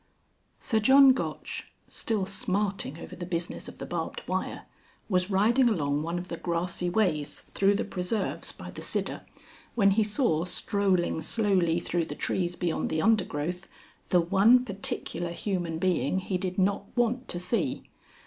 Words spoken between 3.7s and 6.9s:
the barbed wire) was riding along one of the grassy